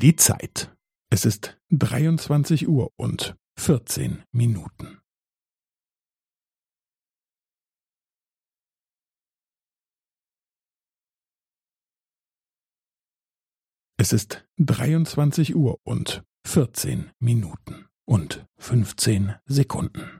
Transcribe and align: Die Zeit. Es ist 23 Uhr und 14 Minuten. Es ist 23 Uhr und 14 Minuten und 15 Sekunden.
Die 0.00 0.16
Zeit. 0.16 0.74
Es 1.12 1.26
ist 1.26 1.60
23 1.72 2.66
Uhr 2.66 2.90
und 2.96 3.36
14 3.58 4.22
Minuten. 4.32 4.98
Es 13.98 14.14
ist 14.14 14.48
23 14.56 15.54
Uhr 15.54 15.76
und 15.84 16.24
14 16.46 17.10
Minuten 17.20 17.86
und 18.08 18.46
15 18.56 19.34
Sekunden. 19.44 20.19